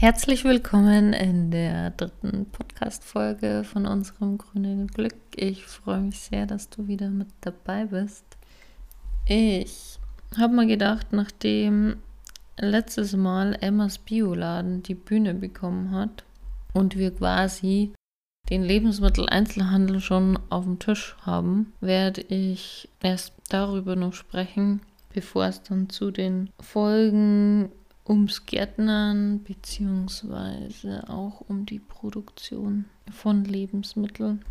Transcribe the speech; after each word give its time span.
Herzlich 0.00 0.44
willkommen 0.44 1.12
in 1.12 1.50
der 1.50 1.90
dritten 1.90 2.46
Podcast-Folge 2.52 3.64
von 3.64 3.84
unserem 3.84 4.38
grünen 4.38 4.86
Glück. 4.86 5.16
Ich 5.34 5.64
freue 5.66 5.98
mich 5.98 6.20
sehr, 6.20 6.46
dass 6.46 6.70
du 6.70 6.86
wieder 6.86 7.10
mit 7.10 7.26
dabei 7.40 7.86
bist. 7.86 8.24
Ich 9.26 9.98
habe 10.38 10.54
mal 10.54 10.68
gedacht, 10.68 11.08
nachdem 11.10 11.96
letztes 12.56 13.16
Mal 13.16 13.58
Emmas 13.60 13.98
Bioladen 13.98 14.84
die 14.84 14.94
Bühne 14.94 15.34
bekommen 15.34 15.90
hat 15.90 16.22
und 16.72 16.96
wir 16.96 17.10
quasi 17.12 17.92
den 18.50 18.62
Lebensmitteleinzelhandel 18.62 20.00
schon 20.00 20.38
auf 20.48 20.62
dem 20.62 20.78
Tisch 20.78 21.16
haben, 21.22 21.72
werde 21.80 22.20
ich 22.20 22.88
erst 23.02 23.32
darüber 23.48 23.96
noch 23.96 24.14
sprechen, 24.14 24.80
bevor 25.12 25.46
es 25.46 25.60
dann 25.64 25.90
zu 25.90 26.12
den 26.12 26.50
Folgen 26.60 27.72
ums 28.08 28.46
Gärtnern 28.46 29.42
beziehungsweise 29.42 31.08
auch 31.08 31.42
um 31.48 31.66
die 31.66 31.78
Produktion 31.78 32.86
von 33.12 33.44
Lebensmitteln 33.44 34.44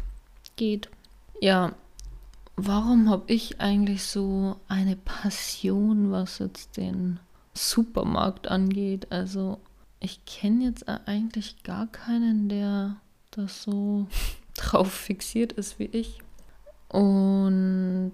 geht. 0.55 0.89
Ja, 1.41 1.73
warum 2.55 3.09
habe 3.09 3.31
ich 3.33 3.59
eigentlich 3.59 4.03
so 4.03 4.57
eine 4.67 4.95
Passion, 4.95 6.11
was 6.11 6.39
jetzt 6.39 6.77
den 6.77 7.19
Supermarkt 7.53 8.47
angeht? 8.47 9.11
Also 9.11 9.59
ich 9.99 10.25
kenne 10.25 10.65
jetzt 10.65 10.87
eigentlich 10.87 11.63
gar 11.63 11.87
keinen, 11.87 12.49
der 12.49 12.97
das 13.31 13.63
so 13.63 14.07
drauf 14.55 14.91
fixiert 14.91 15.53
ist 15.53 15.79
wie 15.79 15.85
ich. 15.85 16.19
Und 16.89 18.13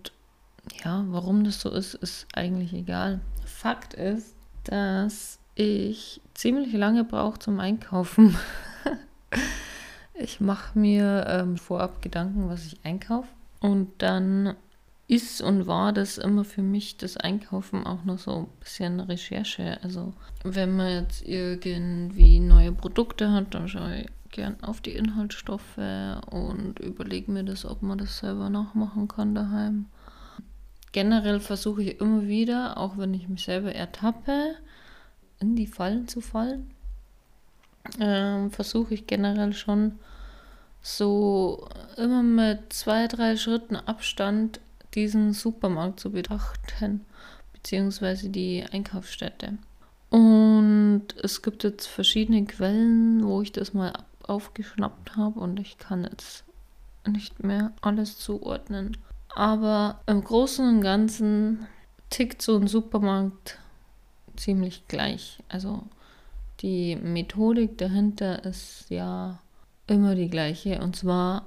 ja, 0.84 1.06
warum 1.10 1.44
das 1.44 1.60
so 1.60 1.70
ist, 1.70 1.94
ist 1.96 2.28
eigentlich 2.34 2.73
egal. 2.73 3.20
Fakt 3.46 3.94
ist, 3.94 4.36
dass 4.63 5.40
ich 5.55 6.22
ziemlich 6.34 6.73
lange 6.73 7.03
brauche 7.03 7.39
zum 7.39 7.59
Einkaufen. 7.59 8.36
ich 10.16 10.39
mache 10.39 10.78
mir 10.78 11.25
ähm, 11.28 11.58
vorab 11.58 12.02
Gedanken, 12.02 12.50
was 12.50 12.66
ich 12.66 12.78
einkaufe. 12.83 13.30
Und 13.59 13.89
dann 14.00 14.55
ist 15.08 15.42
und 15.42 15.67
war 15.67 15.94
das 15.94 16.17
immer 16.17 16.44
für 16.44 16.61
mich 16.61 16.97
das 16.97 17.17
Einkaufen 17.17 17.86
auch 17.86 18.03
noch 18.03 18.20
so 18.20 18.31
ein 18.39 18.47
bisschen 18.59 19.00
Recherche. 19.00 19.78
Also 19.83 20.14
wenn 20.44 20.75
man 20.75 20.92
jetzt 20.92 21.27
irgendwie 21.27 22.39
neue 22.39 22.72
Produkte 22.72 23.31
hat, 23.31 23.53
dann 23.53 23.67
schaue 23.67 24.02
ich 24.02 24.08
gern 24.31 24.58
auf 24.64 24.81
die 24.81 24.95
Inhaltsstoffe 24.95 25.77
und 26.31 26.80
überlege 26.80 27.31
mir 27.31 27.44
das, 27.44 27.66
ob 27.66 27.81
man 27.83 28.00
das 28.00 28.17
selber 28.20 28.50
nachmachen 28.50 29.08
kann 29.08 29.36
daheim 29.36 29.86
generell 30.94 31.41
versuche 31.41 31.83
ich 31.83 31.99
immer 31.99 32.27
wieder, 32.27 32.77
auch 32.77 32.97
wenn 32.97 33.13
ich 33.13 33.27
mich 33.27 33.44
selber 33.44 33.75
ertappe, 33.75 34.55
in 35.39 35.58
die 35.58 35.67
Fallen 35.67 36.08
zu 36.08 36.22
fallen, 36.22 36.72
ähm, 37.99 38.49
versuche 38.49 38.94
ich 38.94 39.08
generell 39.08 39.53
schon 39.53 39.99
so 40.81 41.67
immer 41.97 42.23
mit 42.23 42.71
zwei, 42.71 43.08
drei 43.08 43.36
Schritten 43.36 43.75
Abstand 43.75 44.61
diesen 44.94 45.33
Supermarkt 45.33 45.99
zu 45.99 46.11
betrachten, 46.11 47.05
beziehungsweise 47.52 48.30
die 48.30 48.66
Einkaufsstätte. 48.71 49.58
Und 50.09 51.08
es 51.23 51.41
gibt 51.41 51.64
jetzt 51.64 51.88
verschiedene 51.88 52.45
Quellen, 52.45 53.25
wo 53.25 53.41
ich 53.41 53.52
das 53.52 53.73
mal 53.73 53.94
aufgeschnappt 54.21 55.16
habe 55.17 55.39
und 55.39 55.59
ich 55.59 55.77
kann 55.77 56.03
jetzt 56.03 56.44
nicht 57.05 57.44
mehr 57.44 57.73
alles 57.81 58.19
zuordnen. 58.19 58.97
Aber 59.36 60.02
im 60.06 60.23
Großen 60.23 60.67
und 60.67 60.81
Ganzen 60.81 61.67
tickt 62.09 62.42
so 62.42 62.56
ein 62.56 62.67
Supermarkt 62.67 63.58
ziemlich 64.36 64.88
gleich. 64.88 65.39
Also 65.50 65.84
die 66.62 66.95
Methodik 66.95 67.78
dahinter 67.78 68.45
ist 68.45 68.86
ja 68.89 69.39
immer 69.88 70.16
die 70.16 70.30
gleiche. 70.30 70.81
Und 70.81 70.95
zwar, 70.95 71.45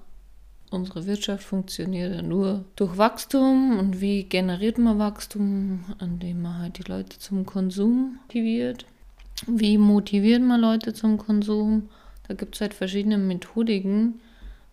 unsere 0.70 1.06
Wirtschaft 1.06 1.44
funktioniert 1.44 2.14
ja 2.14 2.22
nur 2.22 2.64
durch 2.76 2.98
Wachstum. 2.98 3.78
Und 3.78 4.00
wie 4.00 4.24
generiert 4.24 4.78
man 4.78 4.98
Wachstum? 4.98 5.84
Indem 6.00 6.42
man 6.42 6.58
halt 6.58 6.78
die 6.78 6.91
Leute 6.91 7.18
zum 7.18 7.47
Konsum 7.47 8.18
motiviert. 8.22 8.84
Wie 9.47 9.78
motiviert 9.78 10.42
man 10.42 10.60
Leute 10.60 10.92
zum 10.92 11.18
Konsum? 11.18 11.88
Da 12.26 12.34
gibt 12.34 12.54
es 12.54 12.60
halt 12.60 12.74
verschiedene 12.74 13.18
Methodiken. 13.18 14.20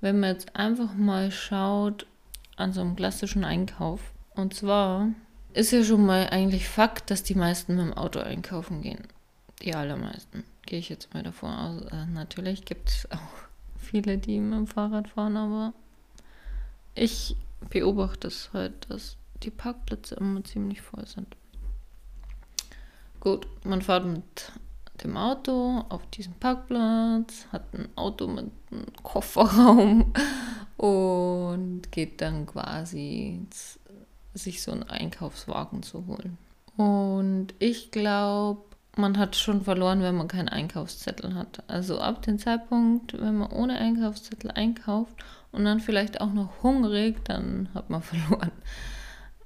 Wenn 0.02 0.20
man 0.20 0.32
jetzt 0.32 0.56
einfach 0.56 0.96
mal 0.96 1.32
schaut, 1.32 2.06
an 2.56 2.74
so 2.74 2.82
einem 2.82 2.96
klassischen 2.96 3.44
Einkauf. 3.44 4.14
Und 4.36 4.54
zwar 4.54 5.10
ist 5.54 5.72
ja 5.72 5.84
schon 5.84 6.06
mal 6.06 6.30
eigentlich 6.30 6.68
Fakt, 6.68 7.12
dass 7.12 7.24
die 7.24 7.36
meisten 7.36 7.76
mit 7.76 7.86
dem 7.86 7.94
Auto 7.94 8.20
einkaufen 8.20 8.82
gehen. 8.82 9.08
Die 9.62 9.76
allermeisten. 9.76 10.44
Gehe 10.66 10.80
ich 10.80 10.90
jetzt 10.90 11.14
mal 11.14 11.24
davon 11.24 11.52
aus. 11.52 11.82
Äh, 11.92 12.06
natürlich 12.08 12.66
gibt 12.66 12.90
es 12.90 13.12
auch 13.12 13.48
viele, 13.78 14.18
die 14.18 14.40
mit 14.40 14.58
dem 14.58 14.68
Fahrrad 14.68 15.10
fahren, 15.10 15.38
aber 15.38 15.74
ich 16.96 17.36
beobachte 17.70 18.28
es 18.28 18.50
halt, 18.54 18.90
dass 18.90 19.18
die 19.44 19.52
Parkplätze 19.52 20.16
immer 20.16 20.44
ziemlich 20.44 20.82
voll 20.82 21.06
sind. 21.06 21.36
Gut, 23.20 23.48
man 23.64 23.82
fährt 23.82 24.06
mit 24.06 24.52
dem 25.04 25.18
Auto 25.18 25.84
auf 25.90 26.06
diesen 26.08 26.34
Parkplatz, 26.34 27.48
hat 27.52 27.74
ein 27.74 27.90
Auto 27.96 28.28
mit 28.28 28.52
einem 28.72 28.86
Kofferraum 29.04 30.14
und 30.78 31.92
geht 31.92 32.22
dann 32.22 32.46
quasi 32.46 33.42
sich 34.34 34.62
so 34.62 34.72
einen 34.72 34.84
Einkaufswagen 34.84 35.84
zu 35.84 36.08
holen. 36.08 36.38
Und 36.76 37.54
ich 37.60 37.92
glaube, 37.92 38.64
man 38.96 39.18
hat 39.18 39.36
schon 39.36 39.62
verloren, 39.64 40.02
wenn 40.02 40.16
man 40.16 40.28
keinen 40.28 40.50
Einkaufszettel 40.50 41.36
hat. 41.36 41.64
Also 41.68 42.00
ab 42.00 42.22
dem 42.24 42.40
Zeitpunkt, 42.40 43.14
wenn 43.20 43.38
man 43.38 43.52
ohne 43.52 43.78
Einkaufszettel 43.78 44.52
einkauft 44.52 45.24
und 45.52 45.66
dann 45.66 45.80
vielleicht 45.80 46.22
auch 46.22 46.34
noch 46.34 46.64
hungrig, 46.64 47.24
dann 47.26 47.70
hat 47.74 47.90
man 47.90 48.02
verloren 48.04 48.52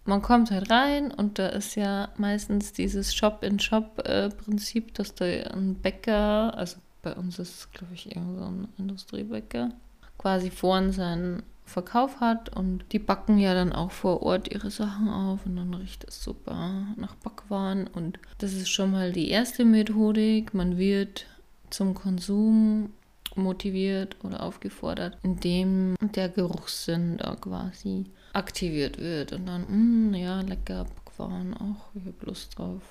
man 0.07 0.21
kommt 0.21 0.51
halt 0.51 0.71
rein 0.71 1.11
und 1.11 1.37
da 1.37 1.47
ist 1.47 1.75
ja 1.75 2.09
meistens 2.17 2.73
dieses 2.73 3.13
Shop-in-Shop-Prinzip, 3.13 4.93
dass 4.93 5.13
da 5.15 5.25
ein 5.25 5.75
Bäcker, 5.75 6.57
also 6.57 6.77
bei 7.01 7.13
uns 7.13 7.39
ist 7.39 7.59
es, 7.59 7.71
glaube 7.71 7.93
ich, 7.93 8.15
irgend 8.15 8.37
so 8.37 8.45
ein 8.45 8.67
Industriebäcker, 8.77 9.71
quasi 10.17 10.49
vorn 10.49 10.91
seinen 10.91 11.43
Verkauf 11.65 12.21
hat 12.21 12.55
und 12.55 12.85
die 12.93 12.99
backen 12.99 13.37
ja 13.37 13.53
dann 13.53 13.73
auch 13.73 13.91
vor 13.91 14.23
Ort 14.23 14.49
ihre 14.53 14.71
Sachen 14.71 15.09
auf 15.09 15.45
und 15.45 15.57
dann 15.57 15.73
riecht 15.73 16.05
es 16.07 16.23
super 16.23 16.87
nach 16.95 17.15
Backwaren 17.15 17.87
und 17.87 18.19
das 18.37 18.53
ist 18.53 18.69
schon 18.69 18.91
mal 18.91 19.11
die 19.11 19.29
erste 19.29 19.65
Methodik. 19.65 20.53
Man 20.53 20.77
wird 20.77 21.25
zum 21.69 21.93
Konsum 21.93 22.93
motiviert 23.37 24.17
oder 24.23 24.43
aufgefordert, 24.43 25.17
indem 25.23 25.95
der 26.01 26.29
Geruchssinn 26.29 27.17
da 27.17 27.35
quasi 27.35 28.05
aktiviert 28.33 28.99
wird 28.99 29.33
und 29.33 29.45
dann, 29.45 29.61
mh, 29.61 30.11
mm, 30.11 30.13
ja, 30.13 30.41
lecker 30.41 30.85
Backwaren 30.85 31.53
auch, 31.55 31.89
ich 31.95 32.05
habe 32.05 32.25
Lust 32.25 32.57
drauf. 32.57 32.81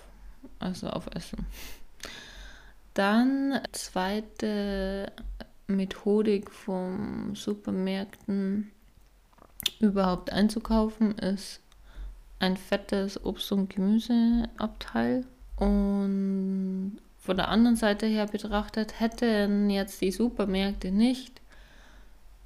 Also 0.58 0.88
auf 0.88 1.06
Essen. 1.14 1.46
Dann 2.94 3.60
zweite 3.72 5.12
Methodik 5.66 6.50
vom 6.50 7.34
Supermärkten 7.34 8.70
überhaupt 9.80 10.32
einzukaufen 10.32 11.18
ist 11.18 11.60
ein 12.38 12.56
fettes 12.56 13.22
Obst- 13.24 13.52
und 13.52 13.68
Gemüseabteil. 13.68 15.26
Und 15.56 16.98
von 17.26 17.36
der 17.36 17.48
anderen 17.48 17.76
Seite 17.76 18.06
her 18.06 18.26
betrachtet, 18.26 19.00
hätten 19.00 19.68
jetzt 19.68 20.00
die 20.00 20.10
Supermärkte 20.10 20.90
nicht 20.90 21.40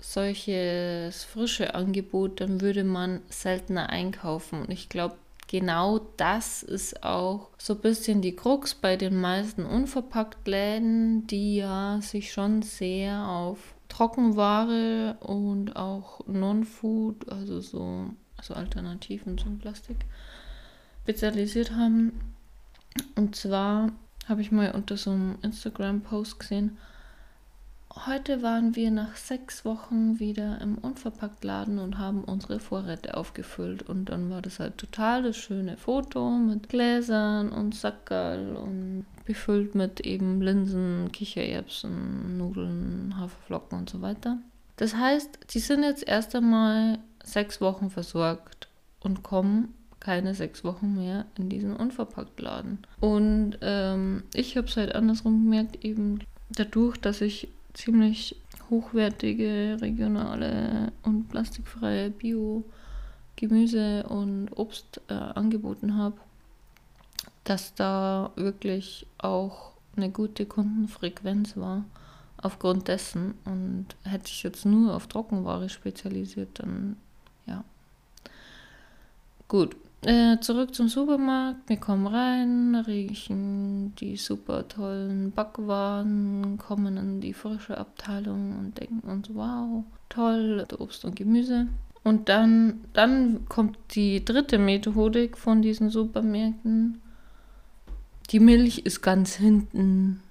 solches 0.00 1.24
frische 1.24 1.74
Angebot, 1.74 2.41
dann 2.41 2.60
würde 2.60 2.84
man 2.84 3.20
seltener 3.28 3.91
einkaufen. 3.91 4.62
Und 4.62 4.70
ich 4.70 4.88
glaube, 4.88 5.16
genau 5.46 6.00
das 6.16 6.62
ist 6.62 7.04
auch 7.04 7.50
so 7.58 7.74
ein 7.74 7.80
bisschen 7.80 8.22
die 8.22 8.34
Krux 8.34 8.74
bei 8.74 8.97
den 8.97 9.21
meisten 9.21 9.65
Unverpacktläden, 9.65 11.27
die 11.27 11.56
ja 11.56 12.00
sich 12.00 12.32
schon 12.32 12.62
sehr 12.62 13.28
auf 13.28 13.59
Trockenware 13.88 15.16
und 15.21 15.77
auch 15.77 16.27
Non-Food, 16.27 17.30
also 17.30 17.60
so 17.60 18.06
also 18.41 18.54
Alternativen 18.54 19.36
zum 19.36 19.59
Plastik, 19.59 19.98
spezialisiert 21.03 21.72
haben. 21.72 22.34
Und 23.16 23.36
zwar 23.36 23.92
habe 24.28 24.42
ich 24.42 24.52
mal 24.52 24.72
unter 24.72 24.96
so 24.96 25.10
einem 25.10 25.38
Instagram-Post 25.42 26.40
gesehen, 26.40 26.78
Heute 28.06 28.40
waren 28.40 28.76
wir 28.76 28.92
nach 28.92 29.16
sechs 29.16 29.64
Wochen 29.64 30.20
wieder 30.20 30.60
im 30.60 30.78
Unverpacktladen 30.78 31.80
und 31.80 31.98
haben 31.98 32.22
unsere 32.22 32.60
Vorräte 32.60 33.16
aufgefüllt. 33.16 33.82
Und 33.82 34.06
dann 34.06 34.30
war 34.30 34.40
das 34.42 34.60
halt 34.60 34.78
total 34.78 35.24
das 35.24 35.36
schöne 35.36 35.76
Foto 35.76 36.30
mit 36.30 36.68
Gläsern 36.68 37.50
und 37.50 37.74
Sackerl 37.74 38.56
und 38.56 39.06
befüllt 39.24 39.74
mit 39.74 40.00
eben 40.00 40.40
Linsen, 40.40 41.10
Kichererbsen, 41.10 42.38
Nudeln, 42.38 43.16
Haferflocken 43.18 43.80
und 43.80 43.90
so 43.90 44.00
weiter. 44.00 44.38
Das 44.76 44.94
heißt, 44.94 45.40
die 45.50 45.58
sind 45.58 45.82
jetzt 45.82 46.06
erst 46.06 46.36
einmal 46.36 47.00
sechs 47.24 47.60
Wochen 47.60 47.90
versorgt 47.90 48.68
und 49.00 49.24
kommen 49.24 49.74
keine 50.00 50.34
sechs 50.34 50.64
Wochen 50.64 50.97
mehr 50.97 51.26
in 51.36 51.48
diesen 51.48 51.76
Unverpacktladen. 51.76 52.78
Und 53.00 53.58
ähm, 53.60 54.24
ich 54.34 54.56
habe 54.56 54.66
es 54.66 54.76
halt 54.76 54.94
andersrum 54.94 55.44
gemerkt, 55.44 55.84
eben 55.84 56.20
dadurch, 56.48 56.97
dass 56.97 57.20
ich 57.20 57.48
ziemlich 57.74 58.36
hochwertige, 58.70 59.76
regionale 59.80 60.92
und 61.02 61.28
plastikfreie 61.28 62.10
Bio- 62.10 62.64
Gemüse 63.36 64.04
und 64.04 64.48
Obst 64.56 65.00
äh, 65.08 65.14
angeboten 65.14 65.97
habe, 65.97 66.16
dass 67.44 67.74
da 67.74 68.32
wirklich 68.36 69.06
auch 69.18 69.72
eine 69.96 70.10
gute 70.10 70.46
Kundenfrequenz 70.46 71.56
war 71.56 71.84
aufgrund 72.36 72.88
dessen. 72.88 73.34
Und 73.44 73.86
hätte 74.04 74.26
ich 74.26 74.42
jetzt 74.42 74.64
nur 74.66 74.94
auf 74.94 75.06
Trockenware 75.06 75.68
spezialisiert, 75.68 76.58
dann 76.58 76.96
ja. 77.46 77.64
Gut, 79.48 79.76
äh, 80.02 80.38
zurück 80.41 80.74
zum 80.74 80.88
Supermarkt. 80.88 81.68
Wir 81.68 81.76
kommen 81.76 82.06
rein, 82.06 82.74
riechen 82.86 83.94
die 83.97 84.16
super 84.16 84.66
tollen 84.68 85.32
Backwaren, 85.32 86.58
kommen 86.58 86.97
in 86.97 87.20
die 87.20 87.34
frische 87.34 87.76
Abteilung 87.76 88.58
und 88.58 88.78
denken 88.80 89.08
uns, 89.08 89.28
wow, 89.34 89.84
toll, 90.08 90.66
Obst 90.78 91.04
und 91.04 91.16
Gemüse. 91.16 91.68
Und 92.02 92.28
dann, 92.28 92.80
dann 92.92 93.47
kommt 93.48 93.76
die 93.91 94.24
dritte 94.24 94.58
Methodik 94.58 95.36
von 95.36 95.60
diesen 95.60 95.91
Supermärkten. 95.91 97.03
Die 98.30 98.41
Milch 98.41 98.78
ist 98.78 99.03
ganz 99.03 99.34
hinten. 99.34 100.22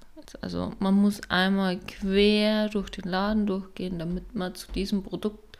Also 0.41 0.73
man 0.79 0.95
muss 0.95 1.21
einmal 1.29 1.77
quer 1.77 2.69
durch 2.69 2.89
den 2.89 3.09
Laden 3.09 3.45
durchgehen, 3.45 3.99
damit 3.99 4.35
man 4.35 4.55
zu 4.55 4.71
diesem 4.71 5.03
Produkt 5.03 5.57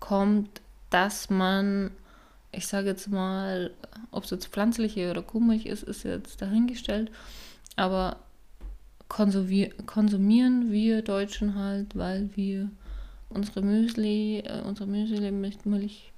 kommt, 0.00 0.60
dass 0.90 1.30
man, 1.30 1.90
ich 2.52 2.66
sage 2.66 2.88
jetzt 2.88 3.08
mal, 3.08 3.72
ob 4.10 4.24
es 4.24 4.30
jetzt 4.30 4.48
pflanzliche 4.48 5.10
oder 5.10 5.22
Kuhmilch 5.22 5.66
ist, 5.66 5.82
ist 5.82 6.04
jetzt 6.04 6.40
dahingestellt. 6.40 7.10
Aber 7.76 8.18
konsumieren 9.08 10.70
wir 10.70 11.02
Deutschen 11.02 11.54
halt, 11.54 11.96
weil 11.96 12.30
wir 12.34 12.70
unsere 13.30 13.62
Müsli, 13.62 14.40
äh, 14.40 14.62
unsere 14.62 14.88
Müsli 14.88 15.30
mit 15.30 15.66
Milch, 15.66 16.12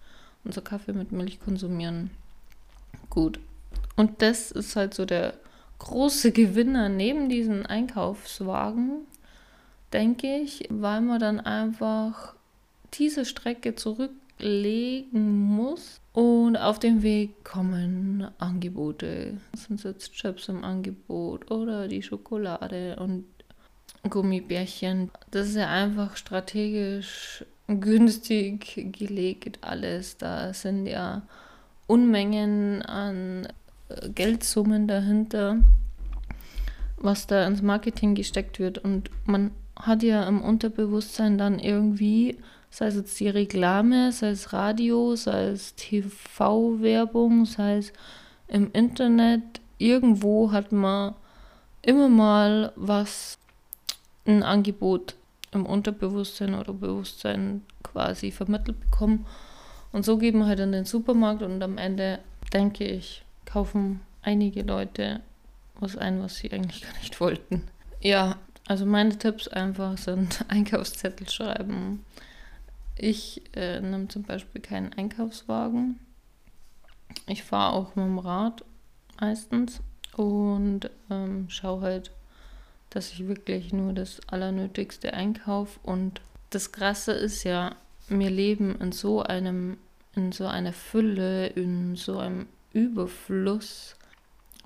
unser 0.44 0.62
Kaffee 0.62 0.92
mit 0.92 1.12
Milch 1.12 1.40
konsumieren. 1.40 2.10
Gut. 3.10 3.38
Und 3.96 4.22
das 4.22 4.50
ist 4.50 4.76
halt 4.76 4.94
so 4.94 5.04
der 5.04 5.34
große 5.78 6.32
Gewinner 6.32 6.88
neben 6.88 7.28
diesen 7.28 7.66
Einkaufswagen, 7.66 9.06
denke 9.92 10.38
ich, 10.38 10.66
weil 10.70 11.00
man 11.00 11.20
dann 11.20 11.40
einfach 11.40 12.34
diese 12.94 13.24
Strecke 13.24 13.74
zurücklegen 14.38 15.38
muss 15.38 16.00
und 16.12 16.56
auf 16.56 16.78
dem 16.78 17.02
Weg 17.02 17.44
kommen 17.44 18.28
Angebote. 18.38 19.38
Sind 19.54 19.82
jetzt 19.84 20.12
Chips 20.12 20.48
im 20.48 20.64
Angebot 20.64 21.50
oder 21.50 21.88
die 21.88 22.02
Schokolade 22.02 22.96
und 22.96 23.24
Gummibärchen. 24.08 25.10
Das 25.30 25.48
ist 25.48 25.56
ja 25.56 25.68
einfach 25.68 26.16
strategisch 26.16 27.44
günstig 27.66 28.92
gelegt 28.92 29.58
alles. 29.62 30.18
Da 30.18 30.52
sind 30.52 30.86
ja 30.86 31.22
Unmengen 31.86 32.82
an 32.82 33.48
äh, 33.88 34.08
Geldsummen 34.10 34.86
dahinter, 34.86 35.58
was 36.98 37.26
da 37.26 37.46
ins 37.46 37.62
Marketing 37.62 38.14
gesteckt 38.14 38.58
wird. 38.58 38.78
Und 38.78 39.10
man 39.26 39.50
hat 39.86 40.02
ja 40.02 40.26
im 40.28 40.42
Unterbewusstsein 40.42 41.38
dann 41.38 41.58
irgendwie, 41.58 42.38
sei 42.70 42.86
es 42.86 42.96
jetzt 42.96 43.18
die 43.20 43.28
Reklame, 43.28 44.12
sei 44.12 44.30
es 44.30 44.52
Radio, 44.52 45.16
sei 45.16 45.48
es 45.48 45.74
TV-Werbung, 45.74 47.44
sei 47.46 47.78
es 47.78 47.92
im 48.48 48.70
Internet, 48.72 49.42
irgendwo 49.78 50.52
hat 50.52 50.72
man 50.72 51.14
immer 51.82 52.08
mal 52.08 52.72
was 52.76 53.38
ein 54.26 54.42
Angebot 54.42 55.14
im 55.52 55.66
Unterbewusstsein 55.66 56.54
oder 56.54 56.72
Bewusstsein 56.72 57.62
quasi 57.82 58.30
vermittelt 58.30 58.80
bekommen. 58.80 59.26
Und 59.92 60.04
so 60.04 60.18
geben 60.18 60.40
wir 60.40 60.46
halt 60.46 60.60
in 60.60 60.72
den 60.72 60.84
Supermarkt 60.84 61.42
und 61.42 61.62
am 61.62 61.78
Ende, 61.78 62.18
denke 62.52 62.84
ich, 62.84 63.24
kaufen 63.44 64.00
einige 64.22 64.62
Leute 64.62 65.20
was 65.78 65.96
ein, 65.96 66.22
was 66.22 66.36
sie 66.36 66.50
eigentlich 66.50 66.82
gar 66.82 66.92
nicht 67.00 67.20
wollten. 67.20 67.64
Ja, 68.00 68.36
also 68.66 68.86
meine 68.86 69.18
Tipps 69.18 69.48
einfach 69.48 69.98
sind 69.98 70.44
Einkaufszettel 70.48 71.28
schreiben. 71.28 72.04
Ich 72.96 73.42
äh, 73.54 73.80
nehme 73.80 74.08
zum 74.08 74.22
Beispiel 74.22 74.60
keinen 74.60 74.92
Einkaufswagen. 74.92 75.98
Ich 77.26 77.42
fahre 77.42 77.74
auch 77.74 77.96
mit 77.96 78.04
dem 78.04 78.18
Rad 78.18 78.64
meistens 79.20 79.80
und 80.16 80.90
ähm, 81.10 81.48
schaue 81.48 81.80
halt, 81.82 82.10
dass 82.90 83.12
ich 83.12 83.26
wirklich 83.26 83.72
nur 83.72 83.92
das 83.92 84.20
Allernötigste 84.28 85.12
einkaufe. 85.12 85.78
Und 85.82 86.20
das 86.50 86.72
Krasse 86.72 87.12
ist 87.12 87.44
ja, 87.44 87.74
wir 88.08 88.30
leben 88.30 88.80
in 88.80 88.92
so 88.92 89.22
einem, 89.22 89.76
in 90.14 90.32
so 90.32 90.46
einer 90.46 90.72
Fülle, 90.72 91.48
in 91.48 91.96
so 91.96 92.18
einem 92.18 92.46
Überfluss. 92.72 93.96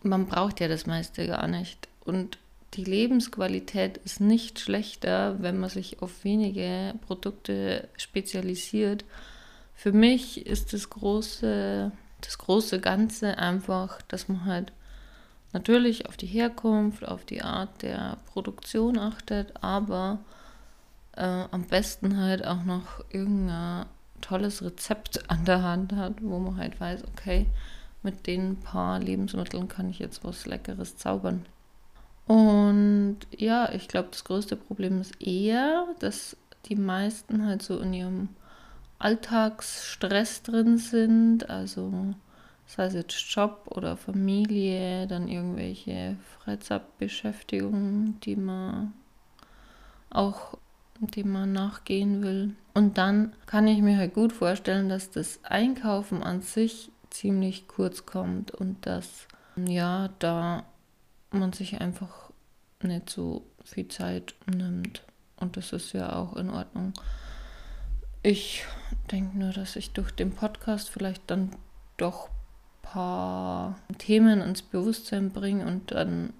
Man 0.02 0.26
braucht 0.26 0.60
ja 0.60 0.68
das 0.68 0.86
meiste 0.86 1.26
gar 1.26 1.48
nicht. 1.48 1.88
Und 2.04 2.38
die 2.74 2.84
Lebensqualität 2.84 3.98
ist 3.98 4.20
nicht 4.20 4.60
schlechter, 4.60 5.36
wenn 5.40 5.58
man 5.58 5.70
sich 5.70 6.02
auf 6.02 6.24
wenige 6.24 6.94
Produkte 7.06 7.88
spezialisiert. 7.96 9.04
Für 9.74 9.92
mich 9.92 10.46
ist 10.46 10.72
das 10.72 10.90
große, 10.90 11.92
das 12.20 12.38
große 12.38 12.80
Ganze 12.80 13.38
einfach, 13.38 14.02
dass 14.02 14.28
man 14.28 14.44
halt 14.44 14.72
natürlich 15.52 16.06
auf 16.08 16.16
die 16.16 16.26
Herkunft, 16.26 17.06
auf 17.06 17.24
die 17.24 17.42
Art 17.42 17.82
der 17.82 18.18
Produktion 18.26 18.98
achtet, 18.98 19.62
aber 19.62 20.18
äh, 21.16 21.22
am 21.22 21.64
besten 21.64 22.18
halt 22.18 22.46
auch 22.46 22.64
noch 22.64 23.04
irgendein 23.10 23.86
tolles 24.20 24.62
Rezept 24.62 25.30
an 25.30 25.44
der 25.44 25.62
Hand 25.62 25.92
hat, 25.92 26.22
wo 26.22 26.38
man 26.38 26.56
halt 26.56 26.78
weiß, 26.80 27.04
okay, 27.04 27.46
mit 28.02 28.26
den 28.26 28.60
paar 28.60 29.00
Lebensmitteln 29.00 29.68
kann 29.68 29.88
ich 29.88 29.98
jetzt 29.98 30.22
was 30.22 30.46
Leckeres 30.46 30.96
zaubern. 30.96 31.46
Und 32.28 33.20
ja, 33.34 33.72
ich 33.72 33.88
glaube, 33.88 34.08
das 34.10 34.22
größte 34.22 34.54
Problem 34.56 35.00
ist 35.00 35.20
eher, 35.20 35.86
dass 35.98 36.36
die 36.66 36.76
meisten 36.76 37.46
halt 37.46 37.62
so 37.62 37.80
in 37.80 37.94
ihrem 37.94 38.28
Alltagsstress 38.98 40.42
drin 40.42 40.76
sind, 40.76 41.48
also 41.48 42.14
sei 42.66 42.84
es 42.84 42.92
jetzt 42.92 43.34
Job 43.34 43.62
oder 43.70 43.96
Familie, 43.96 45.06
dann 45.06 45.26
irgendwelche 45.26 46.16
Freizeitbeschäftigungen, 46.38 48.20
die 48.20 48.36
man 48.36 48.92
auch, 50.10 50.58
dem 51.00 51.32
man 51.32 51.52
nachgehen 51.52 52.22
will. 52.22 52.54
Und 52.74 52.98
dann 52.98 53.32
kann 53.46 53.66
ich 53.66 53.80
mir 53.80 53.96
halt 53.96 54.12
gut 54.12 54.34
vorstellen, 54.34 54.90
dass 54.90 55.10
das 55.10 55.40
Einkaufen 55.44 56.22
an 56.22 56.42
sich 56.42 56.90
ziemlich 57.08 57.68
kurz 57.68 58.04
kommt 58.04 58.50
und 58.50 58.84
dass 58.84 59.26
ja, 59.56 60.10
da 60.18 60.64
man 61.30 61.52
sich 61.52 61.80
einfach 61.80 62.30
nicht 62.82 63.10
so 63.10 63.42
viel 63.64 63.88
Zeit 63.88 64.34
nimmt. 64.46 65.02
Und 65.36 65.56
das 65.56 65.72
ist 65.72 65.92
ja 65.92 66.14
auch 66.14 66.36
in 66.36 66.50
Ordnung. 66.50 66.92
Ich 68.22 68.64
denke 69.12 69.38
nur, 69.38 69.52
dass 69.52 69.76
ich 69.76 69.92
durch 69.92 70.10
den 70.10 70.32
Podcast 70.32 70.90
vielleicht 70.90 71.22
dann 71.30 71.50
doch 71.96 72.28
paar 72.82 73.78
Themen 73.98 74.40
ins 74.40 74.62
Bewusstsein 74.62 75.30
bringen 75.30 75.66
und 75.66 75.90
dann 75.90 76.32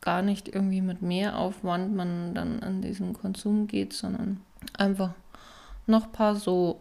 gar 0.00 0.22
nicht 0.22 0.48
irgendwie 0.48 0.80
mit 0.80 1.02
mehr 1.02 1.38
Aufwand 1.38 1.94
man 1.94 2.34
dann 2.34 2.62
an 2.62 2.82
diesen 2.82 3.14
Konsum 3.14 3.66
geht, 3.66 3.92
sondern 3.92 4.40
einfach 4.76 5.10
noch 5.86 6.04
ein 6.04 6.12
paar 6.12 6.36
so 6.36 6.80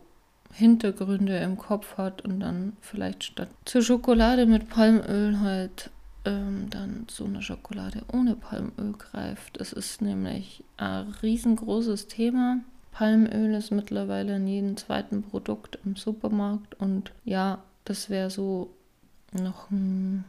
Hintergründe 0.51 1.37
im 1.37 1.57
Kopf 1.57 1.97
hat 1.97 2.21
und 2.21 2.39
dann 2.39 2.77
vielleicht 2.81 3.23
statt 3.23 3.49
zur 3.65 3.81
Schokolade 3.81 4.45
mit 4.45 4.69
Palmöl 4.69 5.39
halt 5.39 5.89
ähm, 6.25 6.69
dann 6.69 7.05
zu 7.07 7.25
einer 7.25 7.41
Schokolade 7.41 8.03
ohne 8.11 8.35
Palmöl 8.35 8.93
greift. 8.97 9.57
Es 9.57 9.73
ist 9.73 10.01
nämlich 10.01 10.63
ein 10.77 11.13
riesengroßes 11.21 12.07
Thema. 12.07 12.59
Palmöl 12.91 13.53
ist 13.55 13.71
mittlerweile 13.71 14.35
in 14.35 14.47
jedem 14.47 14.77
zweiten 14.77 15.23
Produkt 15.23 15.79
im 15.83 15.95
Supermarkt 15.95 16.79
und 16.79 17.11
ja, 17.25 17.63
das 17.85 18.09
wäre 18.09 18.29
so 18.29 18.69
noch 19.31 19.71
ein 19.71 20.25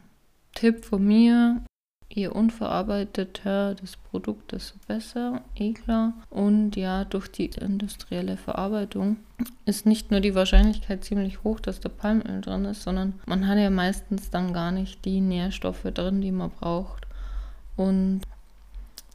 Tipp 0.55 0.83
von 0.83 1.05
mir. 1.05 1.61
Je 2.07 2.27
unverarbeiteter 2.27 3.75
das 3.75 3.97
Produkt, 3.97 4.51
desto 4.51 4.77
besser, 4.87 5.41
eh 5.55 5.73
klar. 5.73 6.13
Und 6.29 6.75
ja, 6.75 7.03
durch 7.03 7.27
die 7.27 7.47
industrielle 7.47 8.37
Verarbeitung 8.37 9.17
ist 9.65 9.85
nicht 9.85 10.11
nur 10.11 10.19
die 10.19 10.35
Wahrscheinlichkeit 10.35 11.03
ziemlich 11.03 11.43
hoch, 11.43 11.59
dass 11.59 11.79
da 11.79 11.89
Palmöl 11.89 12.41
drin 12.41 12.65
ist, 12.65 12.83
sondern 12.83 13.19
man 13.25 13.47
hat 13.47 13.57
ja 13.57 13.69
meistens 13.69 14.29
dann 14.29 14.53
gar 14.53 14.71
nicht 14.71 15.03
die 15.03 15.19
Nährstoffe 15.19 15.83
drin, 15.93 16.21
die 16.21 16.31
man 16.31 16.51
braucht. 16.51 17.05
Und 17.75 18.21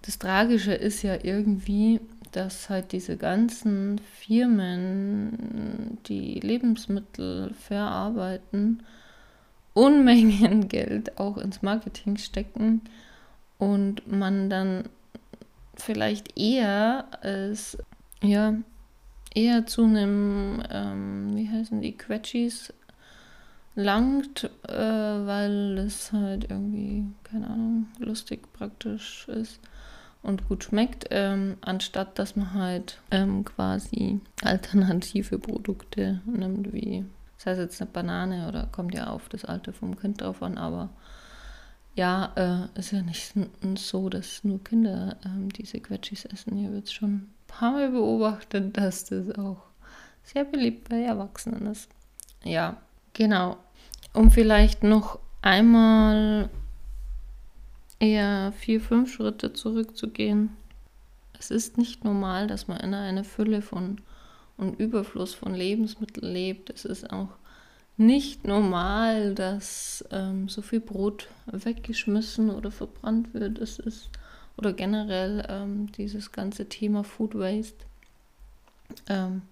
das 0.03 0.19
Tragische 0.19 0.73
ist 0.73 1.03
ja 1.03 1.17
irgendwie, 1.23 2.01
dass 2.33 2.69
halt 2.71 2.93
diese 2.93 3.17
ganzen 3.17 4.01
Firmen, 4.19 5.99
die 6.07 6.41
Lebensmittel 6.41 7.55
verarbeiten, 7.55 8.83
Unmengen 9.81 10.69
Geld 10.69 11.19
auch 11.19 11.39
ins 11.39 11.63
Marketing 11.63 12.19
stecken 12.19 12.83
und 13.57 14.07
man 14.13 14.51
dann 14.51 14.85
vielleicht 15.75 16.39
eher 16.39 17.07
als, 17.23 17.79
ja, 18.23 18.57
eher 19.35 19.65
zu 19.65 19.85
einem, 19.85 20.63
ähm, 20.71 21.35
wie 21.35 21.49
heißen 21.49 21.81
die, 21.81 21.97
Quetschis 21.97 22.75
langt, 23.75 24.51
äh, 24.69 24.75
weil 24.75 25.79
es 25.79 26.13
halt 26.13 26.51
irgendwie, 26.51 27.07
keine 27.25 27.49
Ahnung, 27.49 27.87
lustig 27.99 28.53
praktisch 28.53 29.29
ist 29.29 29.61
und 30.23 30.47
gut 30.47 30.65
schmeckt, 30.65 31.07
ähm, 31.11 31.57
anstatt 31.63 32.19
dass 32.19 32.37
man 32.37 32.53
halt 32.53 33.01
ähm, 33.11 33.47
quasi 33.47 34.21
alternative 34.43 35.39
Produkte 35.39 36.21
nimmt, 36.27 36.71
wie, 36.75 37.07
das 37.41 37.47
heißt 37.47 37.61
jetzt 37.61 37.81
eine 37.81 37.91
Banane 37.91 38.49
oder 38.49 38.67
kommt 38.67 38.95
ja 38.95 39.07
auf 39.07 39.31
das 39.31 39.47
Alter 39.47 39.73
vom 39.73 39.99
Kind 39.99 40.21
drauf 40.21 40.43
an, 40.43 40.59
aber 40.59 40.91
ja, 41.95 42.33
äh, 42.37 42.79
ist 42.79 42.93
ja 42.93 43.01
nicht 43.01 43.33
so, 43.77 44.11
dass 44.11 44.45
nur 44.45 44.63
Kinder 44.63 45.17
ähm, 45.25 45.49
diese 45.51 45.81
Quetschis 45.81 46.27
essen. 46.27 46.57
Hier 46.57 46.71
wird 46.71 46.85
es 46.85 46.93
schon 46.93 47.11
ein 47.11 47.35
paar 47.47 47.73
Mal 47.73 47.91
beobachtet, 47.91 48.77
dass 48.77 49.07
das 49.07 49.35
auch 49.39 49.63
sehr 50.23 50.45
beliebt 50.45 50.91
bei 50.91 51.01
Erwachsenen 51.01 51.67
ist. 51.67 51.89
Ja, 52.45 52.77
genau. 53.15 53.57
Um 54.13 54.31
vielleicht 54.31 54.83
noch 54.83 55.19
einmal 55.41 56.51
eher 58.01 58.53
vier, 58.53 58.83
fünf 58.83 59.15
Schritte 59.15 59.55
zurückzugehen. 59.55 60.51
Es 61.39 61.51
ist 61.51 61.79
nicht 61.79 62.05
normal, 62.05 62.49
dass 62.49 62.69
man 62.69 62.81
in 62.81 62.93
einer 62.93 63.25
Fülle 63.25 63.63
von 63.63 64.03
und 64.61 64.79
Überfluss 64.79 65.35
von 65.35 65.55
Lebensmitteln 65.55 66.33
lebt. 66.33 66.71
Es 66.71 66.85
ist 66.85 67.11
auch 67.11 67.29
nicht 67.97 68.47
normal, 68.47 69.35
dass 69.35 70.05
ähm, 70.11 70.49
so 70.49 70.63
viel 70.63 70.81
Brot 70.81 71.29
weggeschmissen 71.47 72.51
oder 72.51 72.71
verbrannt 72.71 73.35
wird. 73.35 73.59
Es 73.59 73.79
ist 73.79 74.11
oder 74.57 74.73
generell 74.73 75.47
ähm, 75.49 75.91
dieses 75.93 76.33
ganze 76.33 76.69
Thema 76.69 77.03
Food 77.03 77.35
Waste. 77.35 77.85
Ähm, 79.09 79.43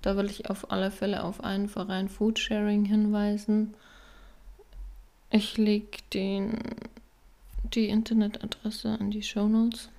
da 0.00 0.16
will 0.16 0.26
ich 0.26 0.48
auf 0.48 0.70
alle 0.70 0.90
Fälle 0.90 1.22
auf 1.22 1.42
einen 1.44 1.68
Verein 1.68 2.08
Food 2.08 2.38
Sharing 2.38 2.84
hinweisen. 2.84 3.74
Ich 5.30 5.58
lege 5.58 5.98
den 6.14 6.58
die 7.74 7.88
Internetadresse 7.88 8.96
in 8.98 9.10
die 9.10 9.22
Show 9.22 9.48
Notes. 9.48 9.90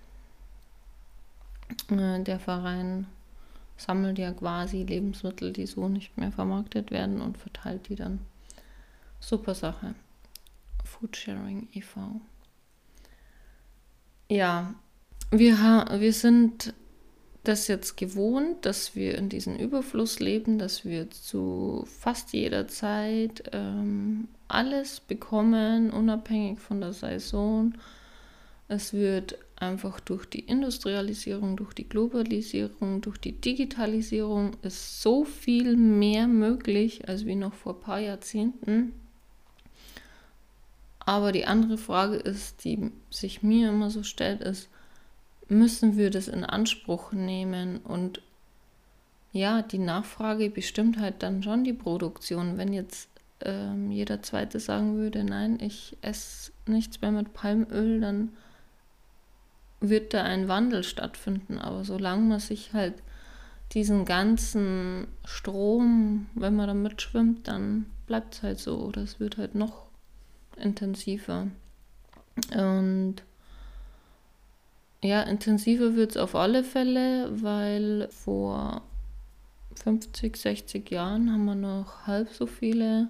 Äh, 1.92 2.24
der 2.24 2.40
Verein 2.40 3.06
sammelt 3.80 4.20
ja 4.20 4.32
quasi 4.32 4.84
Lebensmittel, 4.84 5.54
die 5.54 5.66
so 5.66 5.88
nicht 5.88 6.18
mehr 6.18 6.32
vermarktet 6.32 6.92
werden 6.92 7.22
und 7.22 7.38
verteilt 7.38 7.90
die 7.90 7.96
dann. 7.96 8.20
Super 9.20 9.56
Sache. 9.56 9.96
Foodsharing 10.84 11.68
e.V. 11.74 12.22
Ja, 14.30 14.74
wir, 15.32 15.58
wir 16.00 16.14
sind 16.14 16.74
das 17.44 17.68
jetzt 17.68 17.98
gewohnt, 17.98 18.66
dass 18.66 18.96
wir 18.96 19.18
in 19.18 19.30
diesem 19.30 19.56
Überfluss 19.56 20.20
leben, 20.20 20.60
dass 20.60 20.86
wir 20.86 21.10
zu 21.10 21.86
fast 21.88 22.34
jeder 22.34 22.68
Zeit 22.68 23.44
ähm, 23.54 24.28
alles 24.48 25.00
bekommen, 25.00 25.90
unabhängig 25.92 26.60
von 26.60 26.82
der 26.82 26.94
Saison. 26.94 27.74
Es 28.68 28.94
wird 28.94 29.38
einfach 29.60 30.00
durch 30.00 30.26
die 30.26 30.40
Industrialisierung, 30.40 31.58
durch 31.58 31.74
die 31.74 31.88
Globalisierung, 31.88 33.02
durch 33.02 33.18
die 33.18 33.34
Digitalisierung 33.34 34.52
ist 34.62 35.02
so 35.02 35.26
viel 35.26 35.76
mehr 35.76 36.28
möglich 36.28 37.08
als 37.08 37.26
wie 37.26 37.36
noch 37.36 37.54
vor 37.54 37.76
ein 37.76 37.82
paar 37.82 38.00
Jahrzehnten. 38.00 38.94
Aber 41.00 41.32
die 41.32 41.46
andere 41.46 41.78
Frage 41.78 42.18
ist, 42.18 42.64
die 42.64 42.92
sich 43.10 43.42
mir 43.42 43.70
immer 43.70 43.90
so 43.90 44.04
stellt, 44.04 44.42
ist, 44.42 44.70
müssen 45.48 45.98
wir 45.98 46.12
das 46.12 46.28
in 46.28 46.44
Anspruch 46.44 47.12
nehmen? 47.12 47.78
Und 47.78 48.22
ja, 49.32 49.62
die 49.62 49.80
Nachfrage 49.80 50.50
bestimmt 50.50 51.00
halt 51.00 51.24
dann 51.24 51.44
schon 51.44 51.64
die 51.64 51.74
Produktion. 51.74 52.58
Wenn 52.58 52.74
jetzt 52.74 53.10
ähm, 53.42 53.92
jeder 53.92 54.22
Zweite 54.22 54.60
sagen 54.60 54.98
würde, 54.98 55.24
nein, 55.24 55.58
ich 55.62 55.98
esse 56.02 56.52
nichts 56.68 57.02
mehr 57.02 57.12
mit 57.12 57.34
Palmöl, 57.34 58.00
dann 58.00 58.30
wird 59.80 60.14
da 60.14 60.24
ein 60.24 60.48
Wandel 60.48 60.84
stattfinden. 60.84 61.58
Aber 61.58 61.84
solange 61.84 62.24
man 62.24 62.40
sich 62.40 62.74
halt 62.74 62.96
diesen 63.74 64.06
ganzen 64.06 65.08
Strom, 65.26 66.28
wenn 66.34 66.56
man 66.56 66.68
da 66.68 66.74
mitschwimmt, 66.74 67.48
dann 67.48 67.86
bleibt 68.08 68.36
es 68.36 68.44
halt 68.44 68.60
so 68.60 68.80
oder 68.80 69.04
es 69.04 69.20
wird 69.20 69.38
halt 69.38 69.56
noch 69.56 69.86
intensiver. 70.58 71.48
Und 72.56 73.16
ja, 75.02 75.22
intensiver 75.22 75.96
wird 75.96 76.12
es 76.12 76.18
auf 76.18 76.36
alle 76.36 76.64
Fälle, 76.64 77.30
weil 77.42 78.10
vor 78.12 78.82
50, 79.84 80.36
60 80.36 80.92
Jahren 80.92 81.32
haben 81.32 81.46
wir 81.46 81.56
noch 81.56 82.06
halb 82.06 82.30
so 82.34 82.48
viele 82.48 83.08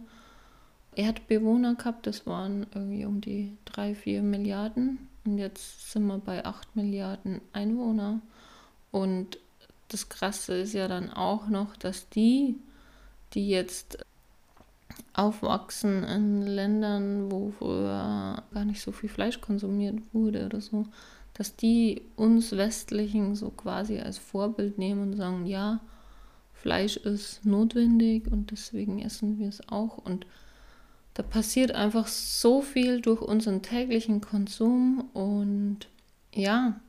Erdbewohner 0.96 1.76
gehabt. 1.76 2.06
Das 2.06 2.28
waren 2.28 2.68
irgendwie 2.74 3.06
um 3.06 3.22
die 3.22 3.58
3, 3.66 3.96
4 3.96 4.22
Milliarden. 4.22 5.08
Und 5.30 5.38
jetzt 5.38 5.92
sind 5.92 6.08
wir 6.08 6.18
bei 6.18 6.44
8 6.44 6.76
Milliarden 6.76 7.40
Einwohner. 7.54 8.20
Und 8.90 9.38
das 9.90 10.10
Krasse 10.10 10.56
ist 10.56 10.74
ja 10.74 10.88
dann 10.88 11.12
auch 11.12 11.48
noch, 11.48 11.76
dass 11.78 12.10
die, 12.10 12.56
die 13.34 13.48
jetzt 13.48 14.00
aufwachsen 15.14 16.04
in 16.04 16.42
Ländern, 16.42 17.32
wo 17.32 17.52
früher 17.52 18.42
gar 18.52 18.66
nicht 18.66 18.82
so 18.82 18.92
viel 18.92 19.08
Fleisch 19.08 19.40
konsumiert 19.40 20.00
wurde 20.14 20.48
oder 20.48 20.62
so, 20.62 20.88
dass 21.36 21.56
die 21.56 22.02
uns 22.16 22.52
Westlichen 22.58 23.36
so 23.36 23.52
quasi 23.52 24.00
als 24.00 24.18
Vorbild 24.18 24.80
nehmen 24.80 25.12
und 25.12 25.16
sagen, 25.16 25.46
ja, 25.46 25.80
Fleisch 26.54 26.98
ist 26.98 27.46
notwendig 27.46 28.32
und 28.32 28.50
deswegen 28.50 29.00
essen 29.00 29.38
wir 29.38 29.48
es 29.48 29.62
auch. 29.70 30.00
Und 30.00 30.26
da 31.14 31.24
passiert 31.24 31.72
einfach 31.72 32.08
so 32.08 32.62
viel 32.62 33.02
durch 33.02 33.22
unseren 33.22 33.62
täglichen 33.62 34.22
Konsum 34.22 35.10
und 35.14 35.88
ja, 36.34 36.80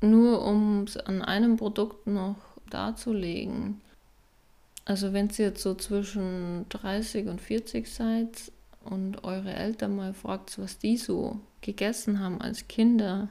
nur 0.00 0.44
um 0.46 0.84
es 0.84 0.96
an 0.96 1.22
einem 1.22 1.56
Produkt 1.56 2.06
noch 2.06 2.36
darzulegen. 2.70 3.80
Also 4.84 5.12
wenn 5.12 5.28
ihr 5.28 5.46
jetzt 5.46 5.62
so 5.62 5.74
zwischen 5.74 6.66
30 6.70 7.28
und 7.28 7.40
40 7.40 7.88
seid 7.88 8.50
und 8.84 9.24
eure 9.24 9.52
Eltern 9.52 9.96
mal 9.96 10.14
fragt, 10.14 10.58
was 10.58 10.78
die 10.78 10.96
so 10.96 11.38
gegessen 11.60 12.20
haben 12.20 12.40
als 12.40 12.66
Kinder. 12.68 13.28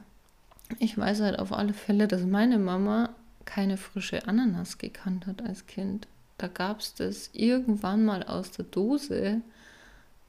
Ich 0.78 0.96
weiß 0.96 1.20
halt 1.20 1.38
auf 1.38 1.52
alle 1.52 1.74
Fälle, 1.74 2.06
dass 2.06 2.22
meine 2.22 2.58
Mama 2.58 3.10
keine 3.44 3.76
frische 3.76 4.28
Ananas 4.28 4.78
gekannt 4.78 5.26
hat 5.26 5.42
als 5.42 5.66
Kind. 5.66 6.06
Da 6.38 6.46
gab 6.46 6.80
es 6.80 6.94
das 6.94 7.30
irgendwann 7.32 8.04
mal 8.04 8.22
aus 8.22 8.52
der 8.52 8.64
Dose 8.66 9.40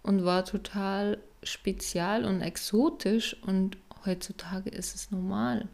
und 0.03 0.25
war 0.25 0.45
total 0.45 1.17
spezial 1.43 2.25
und 2.25 2.41
exotisch 2.41 3.35
und 3.43 3.77
heutzutage 4.05 4.69
ist 4.69 4.95
es 4.95 5.11
normal. 5.11 5.67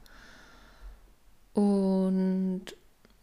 Und 1.53 2.65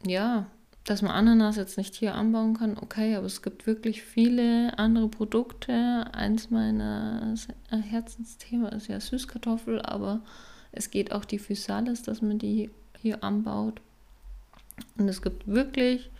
ja, 0.06 0.46
dass 0.84 1.00
man 1.00 1.12
Ananas 1.12 1.56
jetzt 1.56 1.78
nicht 1.78 1.94
hier 1.94 2.14
anbauen 2.14 2.54
kann, 2.54 2.76
okay, 2.76 3.14
aber 3.14 3.26
es 3.26 3.40
gibt 3.40 3.66
wirklich 3.66 4.02
viele 4.02 4.78
andere 4.78 5.08
Produkte. 5.08 5.73
Eins 6.12 6.50
meiner 6.50 7.34
Herzensthemen 7.70 8.70
ist 8.73 8.88
ja 8.88 9.00
Süßkartoffel, 9.00 9.80
aber 9.80 10.20
es 10.73 10.90
geht 10.90 11.12
auch 11.12 11.25
die 11.25 11.38
Physalis, 11.38 12.02
dass 12.02 12.20
man 12.20 12.38
die 12.38 12.70
hier 12.99 13.25
anbaut. 13.25 13.80
Und 14.99 15.08
es 15.08 15.23
gibt 15.23 15.46
wirklich 15.46 16.11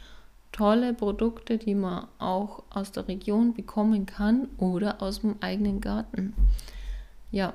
tolle 0.55 0.95
Produkte, 0.95 1.59
die 1.59 1.75
man 1.75 2.07
auch 2.19 2.63
aus 2.71 2.93
der 2.93 3.09
Region 3.09 3.55
bekommen 3.55 4.07
kann 4.07 4.49
oder 4.57 5.03
aus 5.03 5.21
dem 5.21 5.35
eigenen 5.41 5.81
Garten. 5.81 6.33
Ja, 7.33 7.55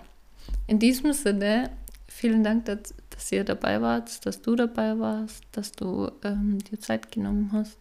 in 0.67 0.79
diesem 0.79 1.13
Sinne, 1.13 1.71
vielen 2.07 2.43
Dank, 2.43 2.65
dass, 2.65 2.93
dass 3.09 3.31
ihr 3.31 3.45
dabei 3.45 3.81
wart, 3.81 4.25
dass 4.25 4.41
du 4.41 4.55
dabei 4.55 4.99
warst, 4.99 5.45
dass 5.53 5.71
du 5.71 6.11
ähm, 6.23 6.59
dir 6.59 6.79
Zeit 6.79 7.11
genommen 7.11 7.51
hast. 7.53 7.79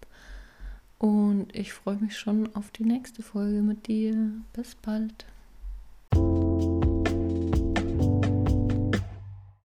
Und 0.98 1.48
ich 1.52 1.72
freue 1.72 1.96
mich 1.96 2.16
schon 2.16 2.54
auf 2.54 2.70
die 2.70 2.84
nächste 2.84 3.22
Folge 3.22 3.60
mit 3.60 3.88
dir. 3.88 4.14
Bis 4.52 4.76
bald. 4.76 5.26